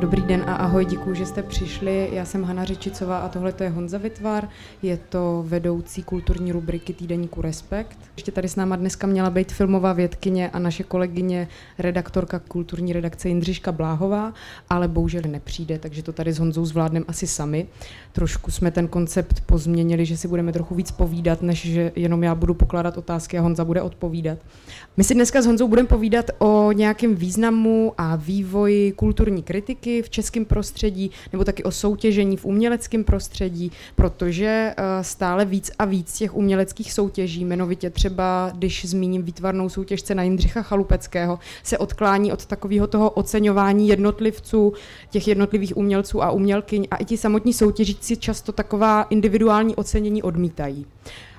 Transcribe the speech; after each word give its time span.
Dobrý 0.00 0.22
den 0.22 0.44
a 0.46 0.54
ahoj, 0.54 0.84
děkuji, 0.84 1.14
že 1.14 1.26
jste 1.26 1.42
přišli. 1.42 2.08
Já 2.12 2.24
jsem 2.24 2.44
Hana 2.44 2.64
Řečicová 2.64 3.18
a 3.18 3.28
tohle 3.28 3.54
je 3.60 3.68
Honza 3.68 3.98
Vytvar. 3.98 4.48
Je 4.82 4.96
to 4.96 5.44
vedoucí 5.46 6.02
kulturní 6.02 6.52
rubriky 6.52 6.92
týdeníku 6.92 7.42
Respekt. 7.42 7.98
Ještě 8.16 8.32
tady 8.32 8.48
s 8.48 8.56
náma 8.56 8.76
dneska 8.76 9.06
měla 9.06 9.30
být 9.30 9.52
filmová 9.52 9.92
vědkyně 9.92 10.50
a 10.50 10.58
naše 10.58 10.82
kolegyně 10.82 11.48
redaktorka 11.78 12.38
kulturní 12.38 12.92
redakce 12.92 13.28
Jindřiška 13.28 13.72
Bláhová, 13.72 14.32
ale 14.70 14.88
bohužel 14.88 15.22
nepřijde, 15.26 15.78
takže 15.78 16.02
to 16.02 16.12
tady 16.12 16.32
s 16.32 16.38
Honzou 16.38 16.64
zvládneme 16.64 17.06
asi 17.08 17.26
sami. 17.26 17.66
Trošku 18.12 18.50
jsme 18.50 18.70
ten 18.70 18.88
koncept 18.88 19.40
pozměnili, 19.40 20.06
že 20.06 20.16
si 20.16 20.28
budeme 20.28 20.52
trochu 20.52 20.74
víc 20.74 20.90
povídat, 20.90 21.42
než 21.42 21.66
že 21.66 21.92
jenom 21.96 22.22
já 22.22 22.34
budu 22.34 22.54
pokládat 22.54 22.96
otázky 22.96 23.38
a 23.38 23.42
Honza 23.42 23.64
bude 23.64 23.82
odpovídat. 23.82 24.38
My 24.96 25.04
si 25.04 25.14
dneska 25.14 25.42
s 25.42 25.46
Honzou 25.46 25.68
budeme 25.68 25.88
povídat 25.88 26.30
o 26.38 26.72
nějakém 26.72 27.14
významu 27.14 27.92
a 27.98 28.16
vývoji 28.16 28.92
kulturní 28.92 29.42
kritiky 29.42 29.85
v 30.02 30.10
českém 30.10 30.44
prostředí, 30.44 31.10
nebo 31.32 31.44
taky 31.44 31.64
o 31.64 31.70
soutěžení 31.70 32.36
v 32.36 32.44
uměleckém 32.44 33.04
prostředí, 33.04 33.72
protože 33.94 34.74
eh, 34.76 35.04
stále 35.04 35.44
víc 35.44 35.70
a 35.78 35.84
víc 35.84 36.18
těch 36.18 36.36
uměleckých 36.36 36.92
soutěží, 36.92 37.40
jmenovitě 37.40 37.90
třeba, 37.90 38.50
když 38.54 38.84
zmíním 38.84 39.22
výtvarnou 39.22 39.68
soutěžce 39.68 40.14
na 40.14 40.22
Jindřicha 40.22 40.62
Chalupeckého, 40.62 41.38
se 41.62 41.78
odklání 41.78 42.32
od 42.32 42.46
takového 42.46 42.86
toho 42.86 43.10
oceňování 43.10 43.88
jednotlivců, 43.88 44.72
těch 45.10 45.28
jednotlivých 45.28 45.76
umělců 45.76 46.22
a 46.22 46.30
umělkyň 46.30 46.86
a 46.90 46.96
i 46.96 47.04
ti 47.04 47.16
samotní 47.16 47.52
soutěžící 47.52 48.16
často 48.16 48.52
taková 48.52 49.02
individuální 49.02 49.76
ocenění 49.76 50.22
odmítají. 50.22 50.86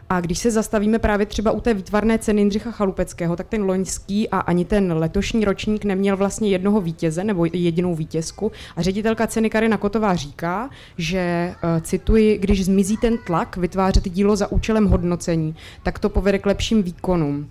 A 0.10 0.22
když 0.22 0.40
se 0.40 0.52
zastavíme 0.52 1.00
právě 1.00 1.26
třeba 1.26 1.52
u 1.52 1.62
té 1.62 1.74
výtvarné 1.74 2.20
ceny 2.20 2.42
Jindřicha 2.42 2.72
Chalupeckého, 2.72 3.36
tak 3.36 3.48
ten 3.48 3.64
loňský 3.64 4.30
a 4.30 4.40
ani 4.40 4.66
ten 4.66 4.94
letošní 4.94 5.46
ročník 5.46 5.86
neměl 5.86 6.18
vlastně 6.18 6.50
jednoho 6.50 6.82
vítěze 6.82 7.24
nebo 7.24 7.46
jedinou 7.54 7.96
vítězku. 7.96 8.52
A 8.76 8.82
ředitelka 8.82 9.28
ceny 9.28 9.50
Karina 9.50 9.78
Kotová 9.78 10.16
říká, 10.16 10.70
že, 10.98 11.20
eh, 11.20 11.82
cituji, 11.82 12.38
když 12.38 12.66
zmizí 12.66 12.98
ten 12.98 13.18
tlak 13.18 13.58
vytvářet 13.58 14.10
dílo 14.10 14.36
za 14.36 14.52
účelem 14.52 14.86
hodnocení, 14.86 15.56
tak 15.84 16.00
to 16.00 16.10
povede 16.10 16.40
k 16.40 16.46
lepším 16.46 16.84
výkonům. 16.84 17.50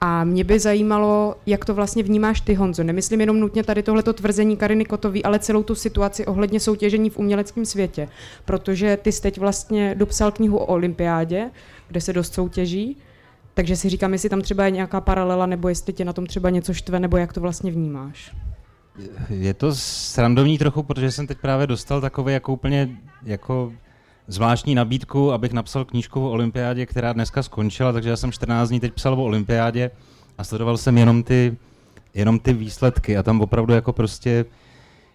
A 0.00 0.24
mě 0.24 0.44
by 0.44 0.58
zajímalo, 0.58 1.36
jak 1.46 1.64
to 1.64 1.74
vlastně 1.74 2.02
vnímáš 2.02 2.40
ty, 2.40 2.54
Honzo. 2.54 2.82
Nemyslím 2.82 3.20
jenom 3.20 3.40
nutně 3.40 3.62
tady 3.64 3.82
tohleto 3.82 4.12
tvrzení 4.12 4.56
Kariny 4.56 4.84
Kotový, 4.84 5.24
ale 5.24 5.38
celou 5.38 5.62
tu 5.62 5.74
situaci 5.74 6.26
ohledně 6.26 6.60
soutěžení 6.60 7.10
v 7.10 7.18
uměleckém 7.18 7.64
světě. 7.64 8.08
Protože 8.44 8.98
ty 9.02 9.12
jsi 9.12 9.22
teď 9.22 9.38
vlastně 9.38 9.94
dopsal 9.94 10.32
knihu 10.32 10.58
o 10.58 10.66
olympiádě, 10.66 11.50
kde 11.88 12.00
se 12.00 12.12
dost 12.12 12.34
soutěží, 12.34 12.96
takže 13.54 13.76
si 13.76 13.88
říkám, 13.88 14.12
jestli 14.12 14.28
tam 14.28 14.40
třeba 14.40 14.64
je 14.64 14.70
nějaká 14.70 15.00
paralela, 15.00 15.46
nebo 15.46 15.68
jestli 15.68 15.92
tě 15.92 16.04
na 16.04 16.12
tom 16.12 16.26
třeba 16.26 16.50
něco 16.50 16.74
štve, 16.74 17.00
nebo 17.00 17.16
jak 17.16 17.32
to 17.32 17.40
vlastně 17.40 17.70
vnímáš. 17.70 18.36
Je 19.28 19.54
to 19.54 19.74
srandovní 19.74 20.58
trochu, 20.58 20.82
protože 20.82 21.10
jsem 21.10 21.26
teď 21.26 21.38
právě 21.38 21.66
dostal 21.66 22.00
takové 22.00 22.32
jako 22.32 22.52
úplně 22.52 22.90
jako 23.22 23.72
zvláštní 24.28 24.74
nabídku, 24.74 25.32
abych 25.32 25.52
napsal 25.52 25.84
knížku 25.84 26.26
o 26.26 26.30
olympiádě, 26.30 26.86
která 26.86 27.12
dneska 27.12 27.42
skončila, 27.42 27.92
takže 27.92 28.10
já 28.10 28.16
jsem 28.16 28.32
14 28.32 28.68
dní 28.68 28.80
teď 28.80 28.92
psal 28.92 29.14
o 29.14 29.24
olympiádě 29.24 29.90
a 30.38 30.44
sledoval 30.44 30.76
jsem 30.76 30.98
jenom 30.98 31.22
ty, 31.22 31.56
jenom 32.14 32.38
ty 32.38 32.52
výsledky 32.52 33.16
a 33.16 33.22
tam 33.22 33.40
opravdu 33.40 33.74
jako 33.74 33.92
prostě, 33.92 34.44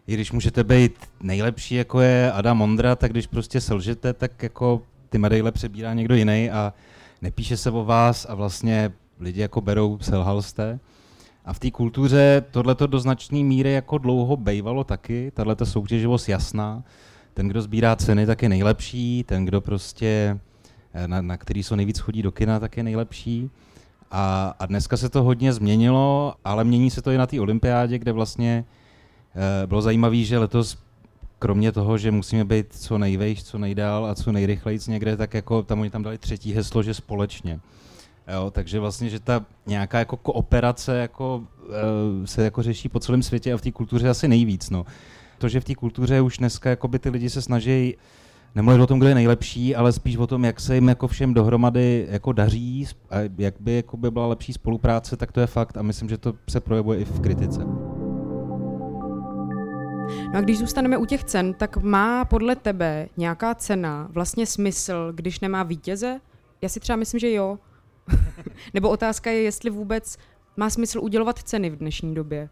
i 0.08 0.14
když 0.14 0.32
můžete 0.32 0.64
být 0.64 0.94
nejlepší, 1.22 1.76
jako 1.76 2.02
je 2.02 2.32
Adam 2.32 2.62
Ondra, 2.62 2.96
tak 2.96 3.12
když 3.12 3.28
prostě 3.28 3.62
selžete, 3.62 4.14
tak 4.14 4.44
jako 4.44 4.82
ty 5.10 5.18
medaile 5.18 5.52
přebírá 5.52 5.94
někdo 5.94 6.16
jiný 6.16 6.50
a 6.50 6.74
nepíše 7.22 7.58
se 7.58 7.72
o 7.72 7.86
vás 7.86 8.26
a 8.30 8.36
vlastně 8.36 8.92
lidi 9.20 9.42
jako 9.42 9.62
berou, 9.62 9.98
selhal 10.02 10.42
jste. 10.42 10.80
A 11.46 11.54
v 11.54 11.60
té 11.60 11.72
kultuře 11.72 12.46
tohleto 12.52 12.88
do 12.88 13.00
značné 13.00 13.44
míry 13.44 13.74
jako 13.74 13.98
dlouho 13.98 14.38
bejvalo 14.38 14.84
taky, 14.84 15.32
tahle 15.36 15.56
soutěživost 15.64 16.30
jasná. 16.30 16.84
Ten, 17.34 17.48
kdo 17.48 17.62
sbírá 17.62 17.96
ceny, 17.96 18.26
tak 18.26 18.42
je 18.44 18.50
nejlepší, 18.50 19.24
ten, 19.24 19.46
kdo 19.46 19.62
prostě, 19.62 20.40
eh, 20.94 21.08
na, 21.08 21.22
na 21.22 21.38
který 21.38 21.64
jsou 21.64 21.76
nejvíc 21.76 22.00
chodí 22.00 22.22
do 22.22 22.32
kina, 22.32 22.60
tak 22.60 22.78
je 22.78 22.84
nejlepší. 22.84 23.50
A, 24.12 24.56
a 24.60 24.66
dneska 24.66 24.98
se 24.98 25.10
to 25.10 25.24
hodně 25.24 25.54
změnilo, 25.54 26.34
ale 26.46 26.64
mění 26.64 26.90
se 26.90 27.02
to 27.02 27.12
i 27.12 27.18
na 27.18 27.28
té 27.28 27.42
olympiádě, 27.42 27.98
kde 27.98 28.12
vlastně 28.12 28.66
e, 29.64 29.68
bylo 29.68 29.82
zajímavé, 29.82 30.16
že 30.16 30.38
letos 30.38 30.78
kromě 31.40 31.72
toho, 31.72 31.98
že 31.98 32.12
musíme 32.12 32.46
být 32.46 32.68
co 32.70 32.98
nejvejš, 32.98 33.44
co 33.44 33.58
nejdál 33.58 34.06
a 34.06 34.16
co 34.16 34.32
nejrychleji 34.32 34.80
někde, 34.88 35.18
tak 35.18 35.34
jako 35.34 35.64
tam 35.64 35.80
oni 35.80 35.90
tam 35.90 36.04
dali 36.04 36.18
třetí 36.18 36.54
heslo, 36.54 36.84
že 36.84 36.94
společně. 36.94 37.60
Jo, 38.34 38.52
takže 38.52 38.80
vlastně, 38.80 39.10
že 39.10 39.20
ta 39.20 39.46
nějaká 39.66 40.00
jako 40.00 40.18
kooperace 40.18 40.98
jako, 40.98 41.44
uh, 41.68 42.26
se 42.26 42.44
jako 42.44 42.64
řeší 42.64 42.90
po 42.90 43.00
celém 43.00 43.24
světě 43.24 43.54
a 43.54 43.58
v 43.58 43.62
té 43.62 43.72
kultuře 43.72 44.10
asi 44.10 44.28
nejvíc. 44.28 44.70
No. 44.70 44.86
To, 45.38 45.48
že 45.48 45.60
v 45.60 45.64
té 45.64 45.76
kultuře 45.76 46.22
už 46.22 46.38
dneska 46.38 46.70
jako 46.70 46.88
by 46.88 47.00
ty 47.00 47.10
lidi 47.10 47.30
se 47.30 47.42
snaží 47.42 47.96
nemluvit 48.56 48.82
o 48.82 48.88
tom, 48.88 49.00
kdo 49.00 49.08
je 49.08 49.16
nejlepší, 49.16 49.76
ale 49.76 49.92
spíš 49.92 50.18
o 50.18 50.28
tom, 50.28 50.46
jak 50.46 50.60
se 50.60 50.76
jim 50.76 50.88
jako 50.88 51.08
všem 51.08 51.34
dohromady 51.34 52.08
jako 52.10 52.34
daří 52.34 52.88
a 53.10 53.16
jak 53.38 53.54
by 53.60 53.74
jako 53.74 53.98
by 53.98 54.12
byla 54.12 54.28
lepší 54.28 54.54
spolupráce, 54.54 55.18
tak 55.18 55.32
to 55.32 55.40
je 55.40 55.48
fakt 55.48 55.78
a 55.78 55.82
myslím, 55.82 56.10
že 56.10 56.18
to 56.18 56.34
se 56.50 56.60
projevuje 56.60 57.00
i 57.00 57.06
v 57.06 57.20
kritice. 57.20 57.89
No 60.34 60.38
a 60.38 60.42
když 60.42 60.60
zůstaneme 60.60 60.98
u 60.98 61.06
těch 61.06 61.24
cen, 61.24 61.54
tak 61.54 61.78
má 61.78 62.26
podle 62.26 62.56
tebe 62.56 63.10
nějaká 63.18 63.56
cena 63.56 64.08
vlastně 64.12 64.46
smysl, 64.46 65.12
když 65.16 65.40
nemá 65.40 65.64
vítěze? 65.64 66.20
Já 66.62 66.70
si 66.70 66.80
třeba 66.80 66.96
myslím, 66.96 67.20
že 67.20 67.32
jo. 67.32 67.60
Nebo 68.74 68.90
otázka 68.90 69.32
je, 69.32 69.42
jestli 69.42 69.70
vůbec 69.70 70.18
má 70.58 70.70
smysl 70.70 71.00
udělovat 71.00 71.44
ceny 71.44 71.70
v 71.70 71.76
dnešní 71.76 72.16
době. 72.16 72.50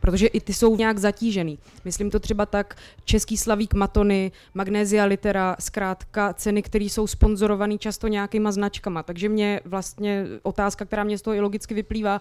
Protože 0.00 0.26
i 0.26 0.40
ty 0.40 0.54
jsou 0.54 0.76
nějak 0.76 0.98
zatížený. 0.98 1.58
Myslím 1.84 2.10
to 2.10 2.20
třeba 2.20 2.46
tak, 2.46 2.76
Český 3.04 3.36
slavík 3.36 3.74
Matony, 3.74 4.32
Magnézia 4.54 5.04
Litera, 5.04 5.56
zkrátka 5.60 6.32
ceny, 6.32 6.62
které 6.62 6.84
jsou 6.84 7.06
sponzorované 7.06 7.78
často 7.78 8.08
nějakýma 8.08 8.52
značkama. 8.52 9.02
Takže 9.02 9.28
mě 9.28 9.60
vlastně 9.64 10.26
otázka, 10.42 10.84
která 10.84 11.04
mě 11.04 11.18
z 11.18 11.22
toho 11.22 11.34
i 11.34 11.40
logicky 11.40 11.74
vyplývá, 11.74 12.20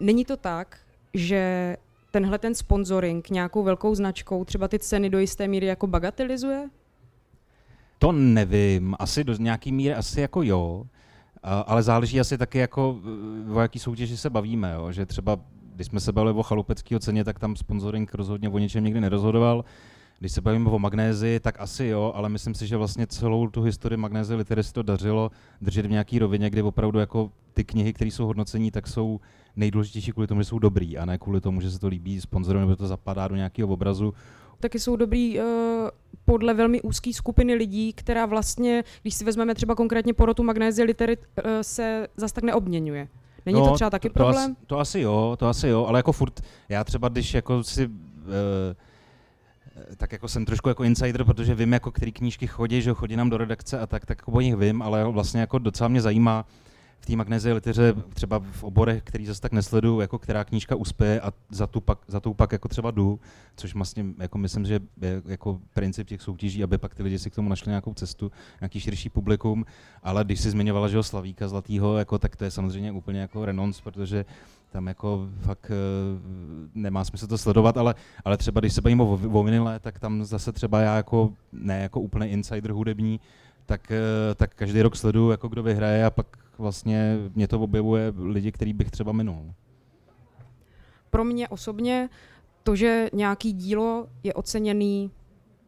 není 0.00 0.24
to 0.24 0.36
tak, 0.36 0.78
že 1.14 1.76
tenhle 2.16 2.38
ten 2.38 2.54
sponsoring 2.54 3.30
nějakou 3.30 3.62
velkou 3.62 3.94
značkou 3.94 4.44
třeba 4.44 4.68
ty 4.68 4.78
ceny 4.78 5.10
do 5.10 5.18
jisté 5.18 5.48
míry 5.48 5.66
jako 5.66 5.86
bagatelizuje? 5.86 6.68
To 7.98 8.12
nevím, 8.12 8.96
asi 8.98 9.24
do 9.24 9.34
nějaký 9.38 9.72
míry 9.72 9.94
asi 9.94 10.20
jako 10.20 10.42
jo, 10.42 10.84
ale 11.42 11.82
záleží 11.82 12.20
asi 12.20 12.38
taky 12.38 12.58
jako 12.58 13.00
o 13.54 13.60
jaký 13.60 13.78
soutěži 13.78 14.16
se 14.16 14.30
bavíme, 14.30 14.72
jo? 14.74 14.92
že 14.92 15.06
třeba 15.06 15.38
když 15.74 15.86
jsme 15.86 16.00
se 16.00 16.12
bavili 16.12 16.34
o 16.34 16.42
chalupeckého 16.42 16.98
ceně, 16.98 17.24
tak 17.24 17.38
tam 17.38 17.56
sponsoring 17.56 18.14
rozhodně 18.14 18.48
o 18.48 18.58
něčem 18.58 18.84
nikdy 18.84 19.00
nerozhodoval. 19.00 19.64
Když 20.18 20.32
se 20.32 20.40
bavíme 20.40 20.70
o 20.70 20.78
magnézi, 20.78 21.40
tak 21.40 21.60
asi 21.60 21.86
jo, 21.86 22.12
ale 22.14 22.28
myslím 22.28 22.54
si, 22.54 22.66
že 22.66 22.76
vlastně 22.76 23.06
celou 23.06 23.48
tu 23.48 23.62
historii 23.62 23.96
magnézy 23.96 24.34
litery 24.34 24.64
se 24.64 24.72
to 24.72 24.82
dařilo 24.82 25.30
držet 25.60 25.86
v 25.86 25.90
nějaký 25.90 26.18
rovině, 26.18 26.50
kdy 26.50 26.62
opravdu 26.62 26.98
jako 26.98 27.30
ty 27.54 27.64
knihy, 27.64 27.92
které 27.92 28.10
jsou 28.10 28.26
hodnocení, 28.26 28.70
tak 28.70 28.86
jsou 28.86 29.20
nejdůležitější 29.56 30.12
kvůli 30.12 30.26
tomu, 30.26 30.40
že 30.40 30.44
jsou 30.44 30.58
dobrý 30.58 30.98
a 30.98 31.04
ne 31.04 31.18
kvůli 31.18 31.40
tomu, 31.40 31.60
že 31.60 31.70
se 31.70 31.78
to 31.78 31.88
líbí 31.88 32.20
sponzorům 32.20 32.60
nebo 32.60 32.76
to 32.76 32.86
zapadá 32.86 33.28
do 33.28 33.36
nějakého 33.36 33.68
obrazu. 33.68 34.14
Taky 34.60 34.78
jsou 34.78 34.96
dobrý 34.96 35.40
uh, 35.40 35.44
podle 36.24 36.54
velmi 36.54 36.82
úzké 36.82 37.12
skupiny 37.12 37.54
lidí, 37.54 37.92
která 37.92 38.26
vlastně, 38.26 38.84
když 39.02 39.14
si 39.14 39.24
vezmeme 39.24 39.54
třeba 39.54 39.74
konkrétně 39.74 40.14
porotu 40.14 40.42
magnézie 40.42 40.84
litery, 40.84 41.16
uh, 41.16 41.50
se 41.62 42.06
zas 42.16 42.32
tak 42.32 42.44
neobměňuje. 42.44 43.08
Není 43.46 43.60
no, 43.60 43.68
to 43.68 43.74
třeba 43.74 43.90
taky 43.90 44.08
to, 44.08 44.14
problém? 44.14 44.54
To, 44.54 44.66
to 44.66 44.78
asi 44.78 45.00
jo, 45.00 45.36
to 45.38 45.48
asi 45.48 45.68
jo, 45.68 45.86
ale 45.86 45.98
jako 45.98 46.12
furt, 46.12 46.40
já 46.68 46.84
třeba 46.84 47.08
když 47.08 47.34
jako 47.34 47.62
si 47.62 47.86
uh, 47.86 47.92
tak 49.96 50.12
jako 50.12 50.28
jsem 50.28 50.44
trošku 50.44 50.68
jako 50.68 50.84
insider, 50.84 51.24
protože 51.24 51.54
vím, 51.54 51.72
jako 51.72 51.90
který 51.90 52.12
knížky 52.12 52.46
chodí, 52.46 52.82
že 52.82 52.94
chodí 52.94 53.16
nám 53.16 53.30
do 53.30 53.36
redakce 53.36 53.78
a 53.78 53.86
tak, 53.86 54.06
tak 54.06 54.18
jako 54.18 54.32
o 54.32 54.40
nich 54.40 54.56
vím, 54.56 54.82
ale 54.82 55.04
vlastně 55.04 55.40
jako 55.40 55.58
docela 55.58 55.88
mě 55.88 56.00
zajímá, 56.00 56.46
v 57.00 57.06
té 57.06 57.16
magnézie 57.16 57.54
liteře 57.54 57.94
třeba 58.14 58.38
v 58.38 58.64
oborech, 58.64 59.02
který 59.04 59.26
zase 59.26 59.40
tak 59.40 59.52
nesleduju, 59.52 60.00
jako 60.00 60.18
která 60.18 60.44
knížka 60.44 60.76
uspěje 60.76 61.20
a 61.20 61.32
za 61.50 61.66
tu 61.66 61.80
pak, 61.80 61.98
za 62.08 62.20
tu 62.20 62.34
pak 62.34 62.52
jako 62.52 62.68
třeba 62.68 62.90
jdu, 62.90 63.20
což 63.56 63.74
vlastně 63.74 64.04
jako 64.18 64.38
myslím, 64.38 64.64
že 64.64 64.80
je 65.00 65.22
jako 65.26 65.60
princip 65.74 66.08
těch 66.08 66.22
soutěží, 66.22 66.62
aby 66.62 66.78
pak 66.78 66.94
ty 66.94 67.02
lidi 67.02 67.18
si 67.18 67.30
k 67.30 67.34
tomu 67.34 67.48
našli 67.48 67.68
nějakou 67.68 67.94
cestu, 67.94 68.32
nějaký 68.60 68.80
širší 68.80 69.08
publikum, 69.08 69.64
ale 70.02 70.24
když 70.24 70.40
si 70.40 70.50
zmiňovala, 70.50 70.88
že 70.88 70.96
ho 70.96 71.02
Slavíka 71.02 71.48
Zlatýho, 71.48 71.98
jako, 71.98 72.18
tak 72.18 72.36
to 72.36 72.44
je 72.44 72.50
samozřejmě 72.50 72.92
úplně 72.92 73.20
jako 73.20 73.44
renonc, 73.44 73.80
protože 73.80 74.24
tam 74.76 74.86
jako 74.86 75.28
fakt 75.40 75.70
uh, 75.70 76.20
nemá 76.74 77.04
smysl 77.04 77.26
to 77.26 77.38
sledovat, 77.38 77.76
ale, 77.76 77.94
ale 78.24 78.36
třeba 78.36 78.60
když 78.60 78.72
se 78.72 78.80
bavím 78.80 79.00
o, 79.00 79.20
o 79.32 79.42
vinile, 79.42 79.80
tak 79.80 79.98
tam 79.98 80.24
zase 80.24 80.52
třeba 80.52 80.80
já 80.80 80.96
jako, 80.96 81.32
ne 81.52 81.80
jako 81.80 82.00
úplný 82.00 82.26
insider 82.26 82.72
hudební, 82.72 83.20
tak, 83.66 83.90
uh, 83.90 84.34
tak 84.34 84.54
každý 84.54 84.82
rok 84.82 84.96
sleduju, 84.96 85.30
jako 85.30 85.48
kdo 85.48 85.62
vyhraje 85.62 86.04
a 86.04 86.10
pak 86.10 86.26
vlastně 86.58 87.16
mě 87.34 87.48
to 87.48 87.60
objevuje 87.60 88.12
lidi, 88.16 88.52
který 88.52 88.72
bych 88.72 88.90
třeba 88.90 89.12
minul. 89.12 89.54
Pro 91.10 91.24
mě 91.24 91.48
osobně 91.48 92.08
to, 92.62 92.76
že 92.76 93.08
nějaký 93.12 93.52
dílo 93.52 94.06
je 94.22 94.34
oceněný 94.34 95.10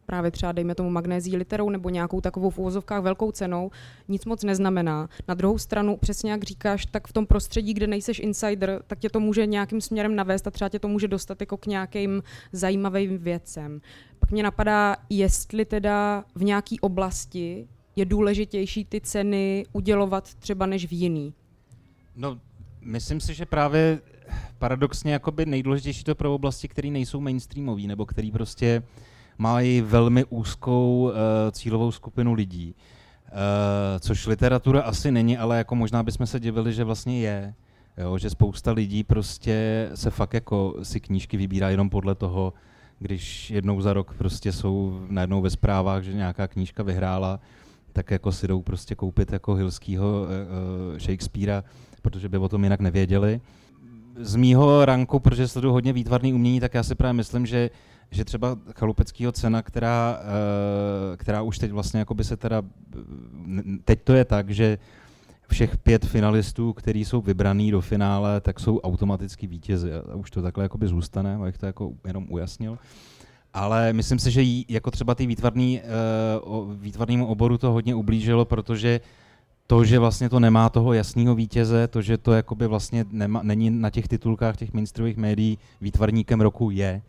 právě 0.09 0.31
třeba 0.31 0.51
dejme 0.51 0.75
tomu 0.75 0.89
magnézí 0.89 1.37
literou 1.37 1.69
nebo 1.69 1.89
nějakou 1.89 2.21
takovou 2.21 2.49
v 2.49 2.57
úvozovkách 2.57 3.03
velkou 3.03 3.31
cenou, 3.31 3.71
nic 4.07 4.25
moc 4.25 4.43
neznamená. 4.43 5.09
Na 5.27 5.33
druhou 5.33 5.57
stranu, 5.57 5.97
přesně 5.97 6.31
jak 6.31 6.43
říkáš, 6.43 6.85
tak 6.85 7.07
v 7.07 7.13
tom 7.13 7.25
prostředí, 7.25 7.73
kde 7.73 7.87
nejseš 7.87 8.19
insider, 8.19 8.81
tak 8.87 8.99
tě 8.99 9.09
to 9.09 9.19
může 9.19 9.45
nějakým 9.45 9.81
směrem 9.81 10.15
navést 10.15 10.47
a 10.47 10.51
třeba 10.51 10.69
tě 10.69 10.79
to 10.79 10.87
může 10.87 11.07
dostat 11.07 11.41
jako 11.41 11.57
k 11.57 11.65
nějakým 11.65 12.23
zajímavým 12.51 13.17
věcem. 13.17 13.81
Pak 14.19 14.31
mě 14.31 14.43
napadá, 14.43 14.95
jestli 15.09 15.65
teda 15.65 16.25
v 16.35 16.43
nějaké 16.43 16.75
oblasti 16.81 17.67
je 17.95 18.05
důležitější 18.05 18.85
ty 18.85 19.01
ceny 19.01 19.65
udělovat 19.73 20.33
třeba 20.33 20.65
než 20.65 20.85
v 20.85 20.93
jiný. 20.93 21.33
No, 22.15 22.39
myslím 22.81 23.19
si, 23.19 23.33
že 23.33 23.45
právě 23.45 23.99
paradoxně 24.59 25.13
jakoby 25.13 25.45
nejdůležitější 25.45 26.03
to 26.03 26.15
pro 26.15 26.35
oblasti, 26.35 26.67
které 26.67 26.89
nejsou 26.89 27.19
mainstreamové, 27.19 27.81
nebo 27.81 28.05
které 28.05 28.29
prostě 28.33 28.83
mají 29.39 29.81
velmi 29.81 30.25
úzkou 30.25 31.03
uh, 31.03 31.11
cílovou 31.51 31.91
skupinu 31.91 32.33
lidí. 32.33 32.75
Uh, 33.31 33.35
což 33.99 34.27
literatura 34.27 34.81
asi 34.81 35.11
není, 35.11 35.37
ale 35.37 35.57
jako 35.57 35.75
možná 35.75 36.03
bychom 36.03 36.25
se 36.27 36.39
divili, 36.39 36.73
že 36.73 36.83
vlastně 36.83 37.19
je. 37.19 37.53
Jo, 37.97 38.17
že 38.17 38.29
spousta 38.29 38.71
lidí 38.71 39.03
prostě 39.03 39.89
se 39.95 40.09
fakt 40.09 40.33
jako 40.33 40.75
si 40.83 40.99
knížky 40.99 41.37
vybírá 41.37 41.69
jenom 41.69 41.89
podle 41.89 42.15
toho, 42.15 42.53
když 42.99 43.51
jednou 43.51 43.81
za 43.81 43.93
rok 43.93 44.13
prostě 44.17 44.51
jsou 44.51 44.99
najednou 45.09 45.41
ve 45.41 45.49
zprávách, 45.49 46.03
že 46.03 46.13
nějaká 46.13 46.47
knížka 46.47 46.83
vyhrála, 46.83 47.39
tak 47.93 48.11
jako 48.11 48.31
si 48.31 48.47
jdou 48.47 48.61
prostě 48.61 48.95
koupit 48.95 49.31
jako 49.31 49.53
Hilskýho 49.55 50.21
uh, 50.21 50.97
Shakespearea, 50.97 51.63
protože 52.01 52.29
by 52.29 52.37
o 52.37 52.49
tom 52.49 52.63
jinak 52.63 52.79
nevěděli. 52.79 53.41
Z 54.19 54.35
mýho 54.35 54.85
ranku, 54.85 55.19
protože 55.19 55.47
sleduju 55.47 55.73
hodně 55.73 55.93
výtvarný 55.93 56.33
umění, 56.33 56.59
tak 56.59 56.73
já 56.73 56.83
si 56.83 56.95
právě 56.95 57.13
myslím, 57.13 57.45
že 57.45 57.69
že 58.11 58.25
třeba 58.25 58.57
chalupeckého 58.75 59.31
cena, 59.31 59.61
která, 59.61 60.19
uh, 60.21 61.17
která 61.17 61.41
už 61.41 61.57
teď 61.57 61.71
vlastně 61.71 61.99
jako 61.99 62.13
by 62.13 62.23
se 62.23 62.37
teda, 62.37 62.61
teď 63.85 63.99
to 64.03 64.13
je 64.13 64.25
tak, 64.25 64.49
že 64.49 64.77
všech 65.49 65.77
pět 65.77 66.05
finalistů, 66.05 66.73
kteří 66.73 67.05
jsou 67.05 67.21
vybraný 67.21 67.71
do 67.71 67.81
finále, 67.81 68.41
tak 68.41 68.59
jsou 68.59 68.79
automaticky 68.79 69.47
vítězi. 69.47 69.93
A 69.93 70.15
už 70.15 70.31
to 70.31 70.41
takhle 70.41 70.65
jakoby 70.65 70.87
zůstane, 70.87 71.35
abych 71.35 71.57
to 71.57 71.65
jako 71.65 71.93
jenom 72.07 72.25
ujasnil. 72.29 72.77
Ale 73.53 73.93
myslím 73.93 74.19
si, 74.19 74.31
že 74.31 74.41
jí, 74.41 74.65
jako 74.69 74.91
třeba 74.91 75.15
ty 75.15 75.25
výtvarný, 75.25 75.81
uh, 76.45 76.73
výtvarnému 76.73 77.25
oboru 77.27 77.57
to 77.57 77.71
hodně 77.71 77.95
ublížilo, 77.95 78.45
protože 78.45 79.01
to, 79.69 79.85
že 79.85 79.99
vlastně 79.99 80.29
to 80.29 80.39
nemá 80.39 80.69
toho 80.69 80.93
jasného 80.93 81.35
vítěze, 81.35 81.87
to, 81.87 82.01
že 82.01 82.17
to 82.17 82.33
jakoby 82.33 82.67
vlastně 82.67 83.05
nema, 83.11 83.43
není 83.43 83.69
na 83.69 83.89
těch 83.89 84.07
titulkách 84.07 84.57
těch 84.57 84.73
mainstreamových 84.73 85.17
médií 85.17 85.57
výtvarníkem 85.81 86.41
roku 86.41 86.69
je 86.69 87.01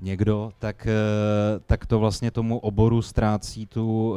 někdo, 0.00 0.50
tak, 0.58 0.86
uh, 0.86 1.62
tak 1.66 1.86
to 1.86 1.98
vlastně 1.98 2.30
tomu 2.30 2.58
oboru 2.58 3.02
ztrácí 3.02 3.66
tu 3.66 4.10
uh, 4.10 4.16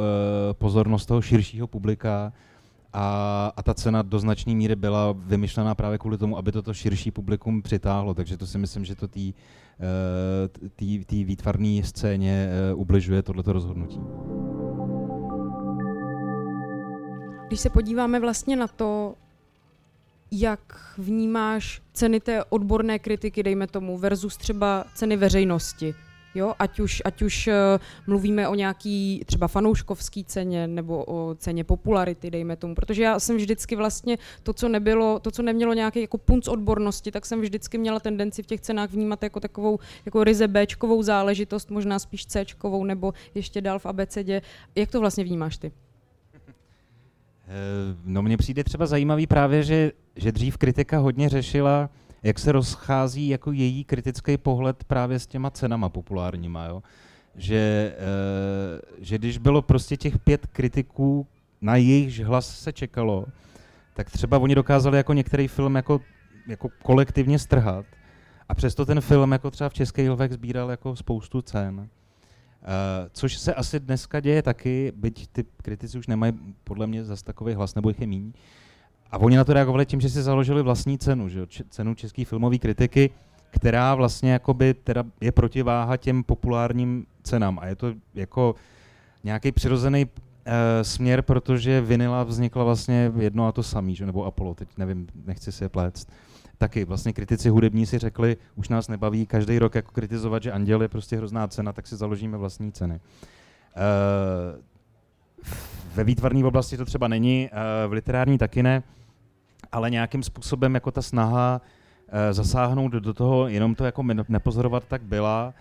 pozornost 0.54 1.06
toho 1.06 1.22
širšího 1.22 1.68
publika 1.68 2.34
a, 2.94 3.54
a 3.58 3.64
ta 3.64 3.74
cena 3.74 4.02
do 4.02 4.20
značné 4.20 4.56
míry 4.56 4.76
byla 4.76 5.16
vymyšlená 5.18 5.76
právě 5.76 5.98
kvůli 5.98 6.18
tomu, 6.18 6.38
aby 6.38 6.52
toto 6.52 6.74
širší 6.74 7.12
publikum 7.12 7.62
přitáhlo, 7.62 8.14
takže 8.14 8.38
to 8.38 8.48
si 8.48 8.58
myslím, 8.58 8.86
že 8.86 8.96
to 8.96 9.08
té 9.08 9.32
uh, 10.82 11.24
výtvarné 11.24 11.84
scéně 11.84 12.50
ubližuje 12.76 13.24
tohleto 13.24 13.54
rozhodnutí. 13.54 14.00
Když 17.50 17.60
se 17.60 17.70
podíváme 17.70 18.20
vlastně 18.20 18.56
na 18.56 18.68
to, 18.68 19.16
jak 20.32 20.60
vnímáš 20.98 21.82
ceny 21.94 22.20
té 22.20 22.44
odborné 22.44 23.00
kritiky, 23.00 23.44
dejme 23.44 23.68
tomu, 23.68 23.98
versus 23.98 24.38
třeba 24.38 24.86
ceny 24.96 25.18
veřejnosti, 25.18 25.96
Jo, 26.36 26.54
ať 26.60 26.80
už, 26.80 27.02
ať 27.06 27.22
už 27.22 27.48
uh, 27.48 27.54
mluvíme 28.08 28.48
o 28.48 28.56
nějaký 28.56 29.22
třeba 29.26 29.48
fanouškovský 29.48 30.24
ceně 30.24 30.68
nebo 30.68 31.06
o 31.08 31.36
ceně 31.36 31.64
popularity, 31.64 32.32
dejme 32.32 32.56
tomu, 32.56 32.76
protože 32.76 33.04
já 33.04 33.20
jsem 33.20 33.38
vždycky 33.38 33.76
vlastně 33.76 34.18
to, 34.44 34.54
co 34.54 34.70
nebylo, 34.70 35.20
to, 35.20 35.32
co 35.32 35.42
nemělo 35.42 35.74
nějaký 35.74 36.02
jako 36.02 36.18
punc 36.18 36.48
odbornosti, 36.48 37.12
tak 37.12 37.26
jsem 37.26 37.42
vždycky 37.42 37.78
měla 37.78 38.00
tendenci 38.00 38.44
v 38.44 38.48
těch 38.48 38.62
cenách 38.62 38.90
vnímat 38.90 39.24
jako 39.24 39.40
takovou 39.40 39.80
jako 40.06 40.24
ryze 40.24 40.48
Bčkovou 40.48 41.04
záležitost, 41.04 41.72
možná 41.72 42.00
spíš 42.00 42.26
Cčkovou 42.26 42.84
nebo 42.84 43.14
ještě 43.36 43.62
dál 43.62 43.80
v 43.80 43.86
abecedě. 43.86 44.42
Jak 44.76 44.92
to 44.92 45.00
vlastně 45.00 45.24
vnímáš 45.24 45.58
ty? 45.58 45.72
Eh, 47.50 47.96
no 48.06 48.22
mně 48.22 48.38
přijde 48.38 48.64
třeba 48.64 48.86
zajímavý 48.86 49.28
právě, 49.28 49.64
že, 49.64 49.92
že 50.16 50.32
dřív 50.32 50.58
kritika 50.58 50.98
hodně 50.98 51.30
řešila, 51.30 51.90
jak 52.24 52.40
se 52.40 52.52
rozchází 52.52 53.28
jako 53.28 53.52
její 53.52 53.84
kritický 53.84 54.38
pohled 54.38 54.84
právě 54.84 55.20
s 55.20 55.28
těma 55.28 55.50
cenama 55.50 55.90
populárníma, 55.90 56.66
jo? 56.66 56.84
Že, 57.36 57.96
e, 57.98 59.06
že 59.06 59.18
když 59.18 59.38
bylo 59.38 59.62
prostě 59.62 59.98
těch 59.98 60.20
pět 60.20 60.48
kritiků, 60.48 61.28
na 61.62 61.76
jejich 61.76 62.20
hlas 62.20 62.60
se 62.60 62.74
čekalo, 62.74 63.26
tak 63.94 64.10
třeba 64.10 64.38
oni 64.40 64.56
dokázali 64.56 64.98
jako 64.98 65.14
některý 65.14 65.48
film 65.48 65.76
jako, 65.76 66.02
jako 66.48 66.70
kolektivně 66.84 67.40
strhat 67.40 67.86
a 68.50 68.56
přesto 68.56 68.86
ten 68.86 69.02
film 69.02 69.32
jako 69.32 69.52
třeba 69.52 69.70
v 69.70 69.74
Českých 69.74 70.10
lvech 70.10 70.34
sbíral 70.34 70.72
jako 70.72 70.96
spoustu 70.96 71.42
cen. 71.42 71.90
Uh, 72.62 73.10
což 73.12 73.38
se 73.38 73.54
asi 73.54 73.80
dneska 73.80 74.20
děje 74.20 74.42
taky, 74.42 74.94
byť 74.96 75.28
ty 75.28 75.46
kritici 75.64 75.98
už 75.98 76.08
nemají 76.08 76.34
podle 76.64 76.88
mě 76.88 77.04
zase 77.04 77.26
takový 77.26 77.54
hlas, 77.54 77.76
nebo 77.76 77.90
jich 77.90 78.02
je 78.02 78.08
míň. 78.08 78.34
A 79.12 79.18
oni 79.18 79.38
na 79.38 79.44
to 79.44 79.54
reagovali 79.54 79.86
tím, 79.86 80.02
že 80.02 80.10
si 80.10 80.22
založili 80.22 80.62
vlastní 80.62 80.98
cenu, 80.98 81.30
že? 81.30 81.46
cenu 81.70 81.96
české 81.96 82.26
filmové 82.26 82.58
kritiky, 82.58 83.10
která 83.52 83.96
vlastně 83.96 84.32
jakoby 84.32 84.74
teda 84.74 85.04
je 85.22 85.32
protiváha 85.32 85.98
těm 85.98 86.24
populárním 86.24 87.06
cenám. 87.24 87.60
A 87.60 87.68
je 87.68 87.76
to 87.76 87.94
jako 88.16 88.56
nějaký 89.24 89.52
přirozený 89.52 90.06
uh, 90.06 90.12
směr, 90.82 91.22
protože 91.22 91.82
Vinila 91.82 92.24
vznikla 92.24 92.64
vlastně 92.64 93.12
jedno 93.20 93.48
a 93.48 93.52
to 93.52 93.64
samý, 93.64 93.96
že? 93.96 94.06
nebo 94.06 94.26
Apollo, 94.26 94.54
teď 94.54 94.70
nevím, 94.78 95.08
nechci 95.26 95.52
si 95.52 95.64
je 95.64 95.70
pléct. 95.70 96.08
Taky 96.62 96.86
vlastně 96.86 97.14
kritici 97.14 97.50
hudební 97.50 97.86
si 97.86 97.98
řekli, 97.98 98.38
už 98.56 98.70
nás 98.70 98.88
nebaví 98.88 99.26
každý 99.26 99.60
rok 99.60 99.76
jako 99.76 99.92
kritizovat, 99.92 100.44
že 100.44 100.52
Anděl 100.52 100.82
je 100.82 100.88
prostě 100.88 101.18
hrozná 101.18 101.48
cena, 101.48 101.74
tak 101.74 101.88
si 101.88 101.96
založíme 101.96 102.38
vlastní 102.38 102.72
ceny. 102.72 102.94
Uh, 102.94 104.62
ve 105.96 106.04
výtvarné 106.04 106.46
oblasti 106.46 106.78
to 106.78 106.86
třeba 106.86 107.08
není, 107.08 107.50
uh, 107.54 107.90
v 107.90 107.94
literární 107.94 108.38
taky 108.38 108.64
ne, 108.64 108.84
ale 109.72 109.90
nějakým 109.90 110.24
způsobem 110.24 110.76
jako 110.76 110.92
ta 110.92 111.02
snaha 111.02 111.62
uh, 111.62 112.34
zasáhnout 112.34 112.92
do 112.92 113.14
toho, 113.14 113.48
jenom 113.48 113.76
to 113.76 113.86
jako 113.86 114.04
nepozorovat, 114.30 114.84
tak 114.88 115.02
byla 115.02 115.54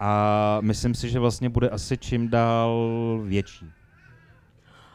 a 0.00 0.58
myslím 0.60 0.94
si, 0.94 1.10
že 1.10 1.18
vlastně 1.18 1.48
bude 1.48 1.68
asi 1.68 1.98
čím 1.98 2.28
dál 2.28 3.20
větší. 3.24 3.70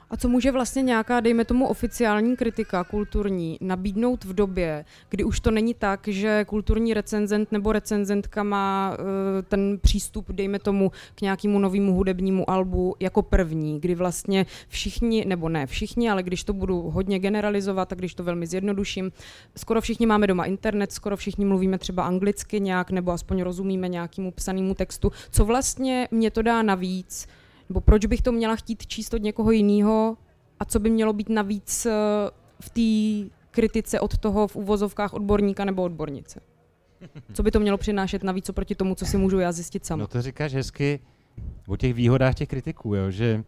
A 0.09 0.17
co 0.17 0.29
může 0.29 0.51
vlastně 0.51 0.81
nějaká, 0.81 1.19
dejme 1.19 1.45
tomu, 1.45 1.67
oficiální 1.67 2.35
kritika 2.35 2.83
kulturní 2.83 3.57
nabídnout 3.61 4.23
v 4.23 4.33
době, 4.33 4.85
kdy 5.09 5.23
už 5.23 5.39
to 5.39 5.51
není 5.51 5.73
tak, 5.73 6.07
že 6.07 6.45
kulturní 6.45 6.93
recenzent 6.93 7.51
nebo 7.51 7.71
recenzentka 7.71 8.43
má 8.43 8.97
uh, 8.99 9.05
ten 9.47 9.79
přístup, 9.81 10.31
dejme 10.31 10.59
tomu, 10.59 10.91
k 11.15 11.21
nějakému 11.21 11.59
novému 11.59 11.93
hudebnímu 11.93 12.49
albu 12.49 12.95
jako 12.99 13.21
první, 13.21 13.79
kdy 13.79 13.95
vlastně 13.95 14.45
všichni, 14.67 15.25
nebo 15.25 15.49
ne 15.49 15.67
všichni, 15.67 16.09
ale 16.09 16.23
když 16.23 16.43
to 16.43 16.53
budu 16.53 16.81
hodně 16.81 17.19
generalizovat 17.19 17.91
a 17.91 17.95
když 17.95 18.15
to 18.15 18.23
velmi 18.23 18.47
zjednoduším, 18.47 19.11
skoro 19.57 19.81
všichni 19.81 20.05
máme 20.05 20.27
doma 20.27 20.45
internet, 20.45 20.91
skoro 20.91 21.17
všichni 21.17 21.45
mluvíme 21.45 21.77
třeba 21.77 22.03
anglicky 22.03 22.59
nějak, 22.59 22.91
nebo 22.91 23.11
aspoň 23.11 23.41
rozumíme 23.41 23.87
nějakému 23.87 24.31
psanému 24.31 24.73
textu. 24.73 25.11
Co 25.31 25.45
vlastně 25.45 26.07
mě 26.11 26.31
to 26.31 26.41
dá 26.41 26.61
navíc, 26.61 27.27
nebo 27.69 27.81
proč 27.81 28.05
bych 28.05 28.21
to 28.21 28.31
měla 28.31 28.55
chtít 28.55 28.87
číst 28.87 29.13
od 29.13 29.21
někoho 29.21 29.51
jiného 29.51 30.17
a 30.59 30.65
co 30.65 30.79
by 30.79 30.89
mělo 30.89 31.13
být 31.13 31.29
navíc 31.29 31.85
eh, 31.85 31.91
v 32.59 32.69
té 32.69 33.35
kritice 33.51 33.99
od 33.99 34.17
toho 34.17 34.47
v 34.47 34.55
uvozovkách 34.55 35.13
odborníka 35.13 35.65
nebo 35.65 35.83
odbornice. 35.83 36.41
Co 37.33 37.43
by 37.43 37.51
to 37.51 37.59
mělo 37.59 37.77
přinášet 37.77 38.23
navíc 38.23 38.49
oproti 38.49 38.75
tomu, 38.75 38.95
co 38.95 39.05
si 39.05 39.17
můžu 39.17 39.39
já 39.39 39.51
zjistit 39.51 39.85
sama? 39.85 40.01
No 40.01 40.07
to 40.07 40.21
říkáš 40.21 40.53
hezky 40.53 40.99
o 41.67 41.77
těch 41.77 41.93
výhodách 41.93 42.35
těch 42.35 42.49
kritiků, 42.49 42.95
jo, 42.95 43.11
že 43.11 43.43